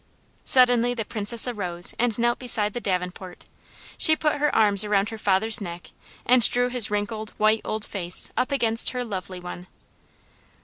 Suddenly 0.45 0.95
the 0.95 1.05
Princess 1.05 1.47
arose 1.47 1.93
and 1.99 2.17
knelt 2.17 2.39
beside 2.39 2.73
the 2.73 2.81
davenport. 2.81 3.45
She 3.99 4.15
put 4.15 4.37
her 4.39 4.55
arms 4.55 4.83
around 4.83 5.09
her 5.09 5.17
father's 5.19 5.61
neck 5.61 5.91
and 6.25 6.41
drew 6.49 6.69
his 6.69 6.89
wrinkled, 6.89 7.33
white 7.37 7.61
old 7.63 7.85
face 7.85 8.31
up 8.35 8.51
against 8.51 8.89
her 8.97 9.03
lovely 9.03 9.39
one. 9.39 9.67